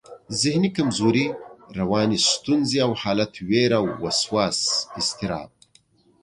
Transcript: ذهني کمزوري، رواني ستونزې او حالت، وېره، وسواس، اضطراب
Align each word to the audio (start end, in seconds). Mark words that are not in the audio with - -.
ذهني 0.41 0.69
کمزوري، 0.77 1.25
رواني 1.79 2.17
ستونزې 2.31 2.79
او 2.85 2.91
حالت، 3.03 3.33
وېره، 3.47 3.79
وسواس، 4.03 4.59
اضطراب 4.99 5.49